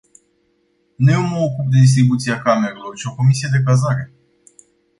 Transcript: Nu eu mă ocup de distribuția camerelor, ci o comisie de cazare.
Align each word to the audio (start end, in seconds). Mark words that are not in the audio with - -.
Nu 0.95 1.11
eu 1.11 1.21
mă 1.21 1.37
ocup 1.37 1.69
de 1.71 1.79
distribuția 1.79 2.39
camerelor, 2.41 2.95
ci 2.95 3.03
o 3.05 3.15
comisie 3.15 3.47
de 3.51 3.61
cazare. 3.63 4.13